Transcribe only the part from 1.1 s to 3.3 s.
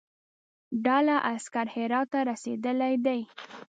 عسکر هرات ته رسېدلی دي.